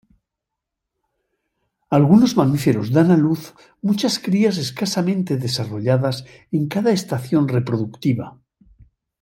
[1.97, 3.41] Algunos mamíferos dan a luz
[3.87, 6.15] muchas crías escasamente desarrolladas
[6.57, 8.25] en cada estación reproductiva.